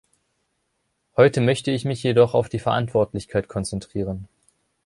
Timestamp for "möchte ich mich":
1.41-2.01